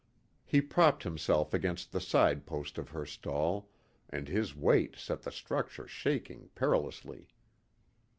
[0.43, 3.69] He propped himself against the side post of her stall,
[4.09, 7.27] and his weight set the structure shaking perilously.